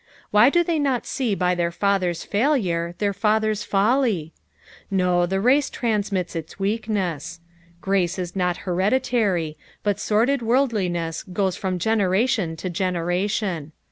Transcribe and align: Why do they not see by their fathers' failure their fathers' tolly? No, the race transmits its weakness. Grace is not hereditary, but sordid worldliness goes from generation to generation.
Why 0.31 0.49
do 0.49 0.63
they 0.63 0.79
not 0.79 1.05
see 1.05 1.35
by 1.35 1.53
their 1.53 1.71
fathers' 1.71 2.23
failure 2.23 2.95
their 2.97 3.13
fathers' 3.13 3.67
tolly? 3.67 4.33
No, 4.89 5.27
the 5.27 5.39
race 5.39 5.69
transmits 5.69 6.35
its 6.35 6.57
weakness. 6.57 7.39
Grace 7.81 8.17
is 8.17 8.35
not 8.35 8.57
hereditary, 8.65 9.59
but 9.83 9.99
sordid 9.99 10.41
worldliness 10.41 11.21
goes 11.21 11.55
from 11.55 11.77
generation 11.77 12.55
to 12.55 12.67
generation. 12.71 13.73